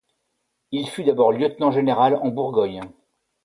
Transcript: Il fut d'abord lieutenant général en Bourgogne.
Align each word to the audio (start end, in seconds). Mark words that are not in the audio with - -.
Il 0.71 0.89
fut 0.89 1.03
d'abord 1.03 1.31
lieutenant 1.31 1.69
général 1.69 2.15
en 2.15 2.29
Bourgogne. 2.29 2.81